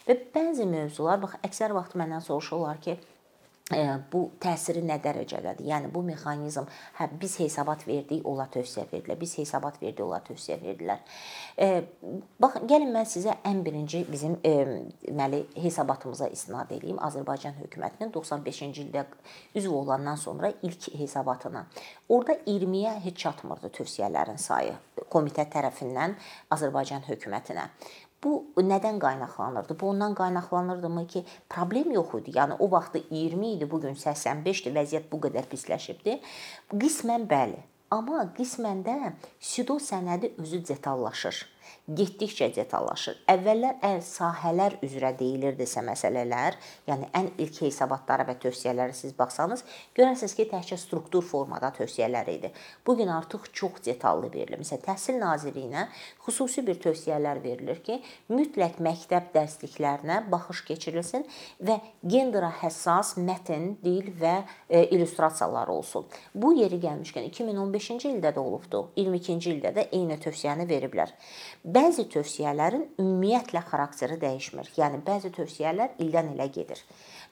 Və 0.08 0.18
bəzi 0.36 0.65
mövzular 0.70 1.22
bax 1.22 1.38
əksər 1.50 1.75
vaxt 1.77 1.98
məndən 2.00 2.24
soruşurlar 2.25 2.82
ki, 2.86 2.98
bu 4.11 4.21
təsiri 4.41 4.81
nə 4.81 4.97
dərəcədədir? 5.03 5.67
Yəni 5.69 5.91
bu 5.93 6.01
mexanizm 6.05 6.65
hə 6.97 7.07
biz 7.21 7.35
hesabat 7.39 7.85
verdik, 7.88 8.25
ola 8.25 8.47
tövsiyə 8.49 8.88
verdilər. 8.89 9.19
Biz 9.21 9.35
hesabat 9.43 9.77
verdik, 9.81 10.01
ola 10.05 10.19
tövsiyə 10.25 10.57
verdilər. 10.63 11.03
Bax 12.41 12.59
gəlin 12.69 12.89
mən 12.95 13.05
sizə 13.09 13.38
ən 13.45 13.61
birinci 13.65 14.01
bizim 14.09 14.39
deməli 14.41 15.43
hesabatımıza 15.61 16.31
istinad 16.33 16.71
edeyim. 16.73 16.97
Azərbaycan 16.97 17.59
hökumətinin 17.61 18.13
95-ci 18.15 18.88
ildə 18.88 19.05
üzv 19.55 19.77
olandan 19.83 20.17
sonra 20.17 20.51
ilk 20.61 20.89
hesabatına. 20.97 21.67
Orda 22.09 22.39
20-yə 22.47 22.97
heç 23.05 23.21
çatmırdı 23.25 23.69
tövsiyələrin 23.77 24.41
sayı 24.41 24.77
komitə 25.13 25.45
tərəfindən 25.49 26.17
Azərbaycan 26.53 27.05
hökumətinə. 27.05 27.69
Bu 28.23 28.31
nədən 28.57 28.99
qaynaqlanırdı? 28.99 29.79
Bu 29.79 29.89
ondan 29.89 30.15
qaynaqlanırdımı 30.15 31.07
ki, 31.07 31.23
problem 31.49 31.91
yox 31.91 32.15
idi. 32.19 32.35
Yəni 32.35 32.57
o 32.59 32.71
vaxt 32.71 32.97
20 33.11 33.51
idi, 33.53 33.71
bu 33.71 33.79
gün 33.81 33.95
85-dir, 33.95 34.75
vəziyyət 34.75 35.07
bu 35.11 35.21
qədər 35.23 35.47
pisləşibdi. 35.51 36.19
Qismən 36.73 37.29
bəli. 37.31 37.61
Amma 37.89 38.25
qismən 38.38 38.83
də 38.85 38.97
SIDO 39.39 39.79
sənədi 39.81 40.33
özü 40.38 40.59
detallaşır. 40.67 41.39
Getdikcə 41.88 42.49
detallaşır. 42.55 43.19
Əvvəllər 43.29 43.79
əgər 43.79 44.03
sahələr 44.05 44.77
üzrə 44.85 45.11
deyilirdisə 45.19 45.83
məsələlər, 45.85 46.57
yəni 46.89 47.09
ən 47.17 47.31
ilk 47.41 47.61
hesabatlara 47.65 48.25
və 48.27 48.38
tövsiyələrə 48.43 48.95
siz 48.97 49.15
baxsanız, 49.17 49.63
görərsiniz 49.97 50.35
ki, 50.38 50.47
təkcə 50.51 50.77
struktur 50.79 51.25
formada 51.25 51.71
tövsiyələr 51.75 52.29
idi. 52.33 52.51
Bu 52.85 52.97
gün 52.97 53.07
artıq 53.13 53.49
çox 53.53 53.83
detallı 53.85 54.31
verilir. 54.33 54.59
Məsələn, 54.61 54.83
Təhsil 54.85 55.19
Nazirliyinə 55.21 55.88
xüsusi 56.25 56.65
bir 56.67 56.79
tövsiyələr 56.83 57.41
verilir 57.43 57.81
ki, 57.85 57.99
mütləq 58.29 58.79
məktəb 58.85 59.31
dərsliklərinə 59.35 60.21
baxış 60.31 60.63
keçirilsin 60.69 61.25
və 61.65 61.79
gendera 62.03 62.51
həssas 62.61 63.15
mətn, 63.17 63.75
dil 63.83 64.11
və 64.19 64.35
e, 64.69 64.85
illüstrasiyalar 64.95 65.69
olsun. 65.73 66.07
Bu 66.33 66.53
yeri 66.57 66.79
gəlmişkən 66.81 67.27
2015-ci 67.29 68.09
ildə 68.13 68.33
də 68.35 68.41
olubdu. 68.43 68.85
22-ci 68.97 69.53
ildə 69.55 69.73
də 69.75 69.88
eyni 69.95 70.17
tövsiyəni 70.21 70.67
veriblər. 70.69 71.13
Bəzi 71.59 72.05
tövsiyələrin 72.07 72.85
ümumiyyətlə 73.01 73.59
xarakteri 73.67 74.15
dəyişmir. 74.21 74.69
Yəni 74.79 75.01
bəzi 75.03 75.27
tövsiyələr 75.35 75.97
ildən 75.99 76.31
ilə 76.31 76.45
gedir. 76.55 76.79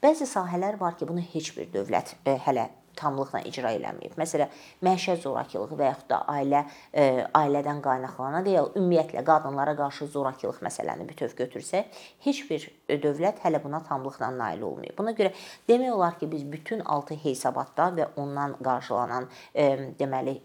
Bəzi 0.04 0.28
sahələr 0.28 0.76
var 0.82 0.98
ki, 1.00 1.08
bunu 1.08 1.22
heç 1.24 1.54
bir 1.56 1.70
dövlət 1.72 2.12
e, 2.26 2.34
hələ 2.44 2.66
tamlıqla 3.00 3.40
icra 3.48 3.72
eləməyib. 3.78 4.18
Məsələn, 4.20 4.52
məişət 4.84 5.22
zorakılığı 5.24 5.78
və 5.80 5.88
yaxud 5.92 6.10
da 6.12 6.18
ailə 6.34 6.64
e, 6.92 7.06
ailədən 7.40 7.80
qaynaqlanan 7.86 8.50
ya 8.52 8.66
ümumiyyətlə 8.68 9.24
qadınlara 9.30 9.78
qarşı 9.80 10.10
zorakılıq 10.12 10.60
məsələni 10.66 11.08
bütöv 11.08 11.32
götürsək, 11.38 11.88
heç 12.26 12.42
bir 12.50 12.68
dövlət 12.90 13.40
hələ 13.46 13.62
buna 13.64 13.80
tamlıqla 13.88 14.34
nail 14.36 14.66
olmayıb. 14.68 14.98
Buna 14.98 15.14
görə 15.16 15.32
demək 15.70 15.94
olar 15.94 16.20
ki, 16.20 16.28
biz 16.32 16.44
bütün 16.52 16.84
6 16.84 17.16
hesabatda 17.24 17.94
və 17.96 18.10
ondan 18.20 18.58
qarşılanan 18.60 19.30
e, 19.56 19.70
deməli 20.02 20.42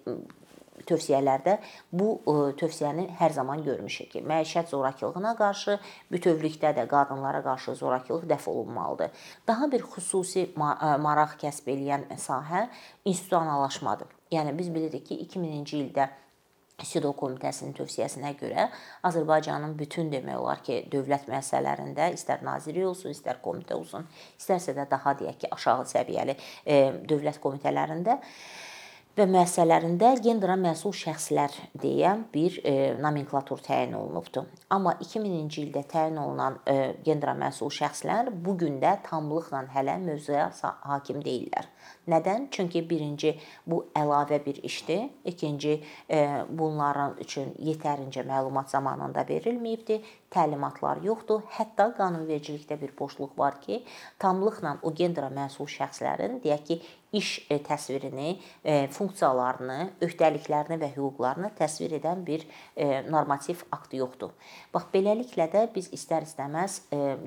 tövsiyələrdə 0.88 1.59
bu 1.93 2.09
e, 2.21 2.35
tövsiyəni 2.59 3.09
hər 3.19 3.35
zaman 3.37 3.62
görmüşük 3.64 4.11
ki, 4.14 4.23
məişət 4.29 4.73
zorakılığına 4.73 5.35
qarşı 5.38 5.79
bütövlükdə 6.12 6.73
də 6.79 6.87
qadınlara 6.91 7.43
qarşı 7.45 7.75
zorakılıq 7.81 8.26
dəf 8.31 8.49
olunmalıdır. 8.50 9.11
Daha 9.49 9.71
bir 9.73 9.85
xüsusi 9.95 10.49
e, 10.49 10.97
maraq 11.07 11.37
kəsb 11.43 11.71
edən 11.75 12.09
sahə 12.17 12.67
institusionalaşmadır. 13.05 14.11
Yəni 14.33 14.59
biz 14.59 14.75
bilirik 14.75 15.07
ki, 15.07 15.21
2000-ci 15.29 15.79
ildə 15.85 16.09
SİDO 16.83 17.12
komitəsinin 17.14 17.76
tövsiyəsinə 17.76 18.33
görə 18.41 18.67
Azərbaycanın 19.07 19.76
bütün 19.79 20.11
demək 20.12 20.41
olar 20.41 20.62
ki, 20.67 20.81
dövlət 20.91 21.29
müəssisələrində, 21.31 22.09
istər 22.17 22.43
nazirlik 22.47 22.88
olsun, 22.88 23.12
istər 23.14 23.38
komitə 23.45 23.76
olsun, 23.79 24.09
istərsə 24.41 24.75
də 24.76 24.88
daha 24.91 25.14
deyək 25.21 25.45
ki, 25.45 25.52
aşağı 25.55 25.87
səviyyəli 25.93 26.37
e, 26.64 26.79
dövlət 27.09 27.38
komitələrində 27.45 28.19
və 29.12 29.26
müəssisələrində 29.28 30.14
gendera 30.25 30.54
məsul 30.57 30.95
şəxslər 30.97 31.52
deyə 31.83 32.14
bir 32.33 32.54
e, 32.64 32.73
nomenklatur 32.97 33.61
təyin 33.61 33.92
olunubdu. 33.99 34.47
Amma 34.73 34.95
2000-ci 35.04 35.66
ildə 35.66 35.83
təyin 35.90 36.16
olunan 36.23 36.57
e, 36.64 36.76
gendera 37.04 37.35
məsul 37.37 37.69
şəxslər 37.76 38.31
bu 38.33 38.57
gün 38.62 38.78
də 38.81 38.95
tamlıqla 39.04 39.66
hələ 39.75 39.99
mövzuya 40.00 40.47
hakim 40.62 41.21
deyillər. 41.25 41.69
Nədən? 42.09 42.49
Çünki 42.50 42.83
birinci 42.88 43.35
bu 43.69 43.83
əlavə 43.99 44.40
bir 44.47 44.62
işdir. 44.64 45.11
İkinci 45.28 45.75
e, 46.09 46.23
bunların 46.49 47.19
üçün 47.21 47.52
yetərincə 47.61 48.25
məlumat 48.25 48.73
zamanında 48.73 49.26
verilməyibdi. 49.28 50.00
Təlimatlar 50.33 51.04
yoxdur. 51.04 51.45
Hətta 51.59 51.90
qanunvericilikdə 51.99 52.81
bir 52.81 52.97
boşluq 52.97 53.37
var 53.37 53.61
ki, 53.61 53.83
tamlıqla 54.19 54.78
o 54.83 54.95
gendera 54.97 55.28
məsul 55.28 55.69
şəxslərin 55.69 56.40
deyək 56.40 56.64
ki, 56.71 56.81
iş 57.12 57.47
e, 57.50 57.59
təsvirini, 57.62 58.37
e, 58.64 58.87
funksiyalarını, 58.92 59.78
öhdəliklərini 60.04 60.78
və 60.81 60.88
hüquqlarını 60.97 61.52
təsvir 61.59 61.97
edən 61.99 62.25
bir 62.26 62.45
e, 62.76 63.02
normativ 63.11 63.64
akt 63.75 63.95
yoxdur. 63.97 64.33
Bax 64.75 64.88
beləliklə 64.95 65.49
də 65.52 65.66
biz 65.75 65.90
istər-istəməz 65.92 66.78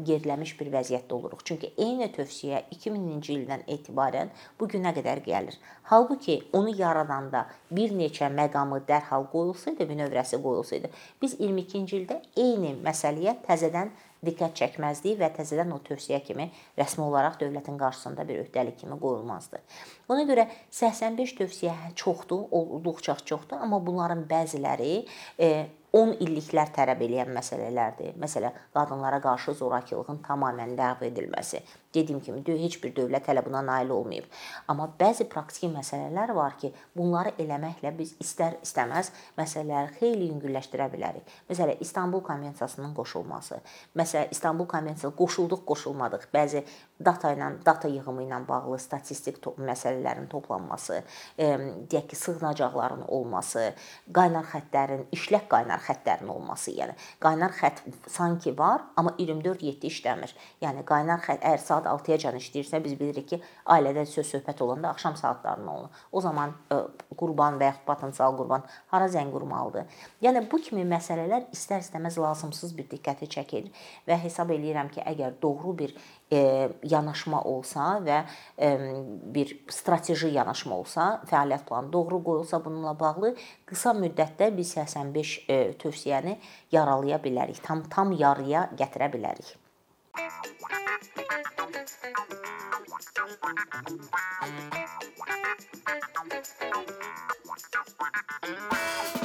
geriləmiş 0.06 0.56
bir 0.60 0.72
vəziyyətdə 0.74 1.14
oluruq. 1.18 1.44
Çünki 1.46 1.72
eyni 1.78 2.08
tövsiyə 2.16 2.64
2000-ci 2.74 3.36
ildən 3.38 3.66
etibarən 3.76 4.32
bu 4.60 4.70
günə 4.72 4.94
qədər 4.96 5.22
gəlir. 5.26 5.58
Halbuki 5.92 6.40
onu 6.54 6.74
yaradanda 6.76 7.46
bir 7.72 7.94
neçə 7.94 8.32
məqamı 8.34 8.82
dərhal 8.88 9.30
qoyulsaydı, 9.32 9.86
bünövrəsi 9.92 10.42
qoyulsaydı, 10.42 10.90
biz 11.22 11.38
22-ci 11.40 12.02
ildə 12.02 12.22
eyni 12.36 12.74
məsələyə 12.86 13.38
təzədən 13.46 13.94
diqqət 14.26 14.56
çəkməzdik 14.60 15.20
və 15.20 15.30
təzədən 15.36 15.74
o 15.76 15.80
tövsiyə 15.86 16.22
kimi 16.26 16.50
rəsmi 16.80 17.04
olaraq 17.06 17.40
dövlətin 17.42 17.80
qarşısında 17.82 18.28
bir 18.28 18.44
öhdəlik 18.46 18.78
kimi 18.82 19.00
qoyulmazdı. 19.00 19.62
Ona 20.10 20.26
görə 20.30 20.48
85 20.72 21.36
tövsiyə 21.40 21.76
çoxdur, 21.96 22.48
olduqca 22.52 23.18
çoxdur, 23.26 23.60
amma 23.62 23.82
bunların 23.86 24.26
bəziləri 24.30 24.94
10 25.96 26.18
illiklər 26.26 26.74
tələb 26.76 27.02
edən 27.06 27.30
məsələlərdir. 27.38 28.18
Məsələn, 28.20 28.56
qadınlara 28.76 29.22
qarşı 29.24 29.54
zorakılığın 29.62 30.20
tamamilə 30.26 30.74
ləğv 30.76 31.06
edilməsi. 31.08 31.62
Dediyim 31.96 32.22
kimi, 32.22 32.44
heç 32.62 32.78
bir 32.84 32.94
dövlət 32.96 33.30
hələ 33.32 33.46
buna 33.46 33.62
nail 33.66 33.90
olmayıb. 33.96 34.26
Amma 34.68 34.88
bəzi 35.00 35.28
praktiki 35.32 35.70
məsələlər 35.72 36.34
var 36.36 36.58
ki, 36.60 36.74
bunları 36.98 37.36
eləməklə 37.42 37.94
biz 37.98 38.16
istər-istəməz 38.24 39.12
məsələləri 39.38 39.96
xeyli 40.00 40.30
yüngülləşdirə 40.34 40.90
bilərik. 40.94 41.36
Məsələn, 41.50 41.80
İstanbul 41.80 42.24
konvensiyasının 42.26 42.94
qoşulması. 42.96 43.62
Məsələn, 43.96 44.28
İstanbul 44.32 44.68
konvensiyasına 44.68 45.16
qoşulduq, 45.16 45.64
qoşulmadıq. 45.66 46.28
Bəzi 46.34 46.66
data 47.00 47.32
ilə, 47.36 47.50
data 47.66 47.90
yığımı 47.92 48.24
ilə 48.26 48.40
bağlı 48.48 48.80
statistik 48.80 49.42
to 49.44 49.56
məsələlərin 49.60 50.28
toplanması, 50.32 51.02
e, 51.38 51.48
deyək 51.92 52.08
ki, 52.12 52.20
sığınacaqların 52.20 53.06
olması, 53.08 53.66
qaynar 54.16 54.48
xəttlərin, 54.52 55.06
işlək 55.16 55.48
qaynar 55.52 55.84
xəttlərin 55.88 56.32
olması, 56.32 56.72
yəni 56.72 56.96
qaynar 57.24 57.56
xətt 57.60 57.84
sanki 58.08 58.58
var, 58.58 58.84
amma 58.96 59.16
24/7 59.20 59.92
işləmir. 59.92 60.36
Yəni 60.62 60.86
qaynar 60.86 61.24
xətt 61.28 61.44
əgər 61.44 61.64
saat 61.86 62.08
6-yacan 62.08 62.38
işləyirsə, 62.40 62.82
biz 62.84 62.96
bilirik 63.00 63.28
ki, 63.30 63.40
ailədə 63.66 64.06
söz 64.10 64.28
söhbət 64.34 64.62
olanda 64.64 64.90
axşam 64.90 65.16
saatlarında 65.16 65.72
olur. 65.72 65.90
O 66.12 66.22
zaman 66.22 66.54
ə, 66.70 66.78
e, 66.78 67.16
qurban 67.18 67.60
və 67.60 67.70
ya 67.70 67.76
potensial 67.86 68.36
qurban 68.38 68.64
hara 68.92 69.08
zəng 69.08 69.32
vurmalıdır? 69.34 69.86
Yəni 70.22 70.46
bu 70.52 70.60
kimi 70.62 70.86
məsələlər 70.90 71.50
istər-istəməz 71.54 72.20
lazımsız 72.22 72.76
bir 72.78 72.90
diqqəti 72.92 73.30
çəkir 73.38 73.70
və 74.08 74.20
hesab 74.24 74.54
eləyirəm 74.56 74.92
ki, 74.94 75.02
əgər 75.06 75.38
doğru 75.42 75.76
bir 75.78 75.96
e, 76.32 76.70
yanaşma 76.84 77.42
olsa 77.44 78.00
və 78.06 78.22
e, 78.58 78.72
bir 79.36 79.58
strateji 79.70 80.34
yanaşma 80.36 80.76
olsa, 80.76 81.10
fəaliyyət 81.30 81.68
planı 81.70 81.94
doğru 81.94 82.22
qoyulsa 82.24 82.62
bununla 82.66 82.96
bağlı 83.00 83.36
qısa 83.70 83.96
müddətdə 83.98 84.52
biz 84.58 84.76
85 84.80 85.36
e, 85.48 85.60
tövsiyəni 85.82 86.40
yaralaya 86.72 87.22
bilərik. 87.22 87.62
Tam 87.64 87.86
tam 87.90 88.16
yarıya 88.16 88.70
gətirə 88.78 89.12
bilərik. 89.14 89.56
Thank 91.88 92.18
you. 99.20 99.25